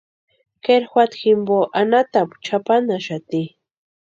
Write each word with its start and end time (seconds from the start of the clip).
Kʼeri 0.63 0.85
juata 0.91 1.15
jimpo 1.21 1.57
anhatapu 1.79 2.33
chʼapanhaxati. 2.45 3.41